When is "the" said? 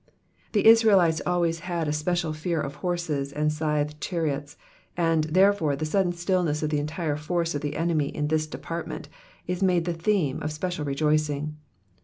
0.53-0.65, 5.75-5.85, 6.71-6.79, 7.61-7.75, 9.85-9.93